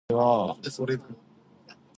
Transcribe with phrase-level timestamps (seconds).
[0.07, 0.19] 特约评
[0.87, 1.77] 论员文章